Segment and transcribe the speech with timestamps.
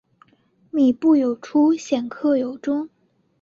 [0.73, 2.89] 靡不有初鲜克有终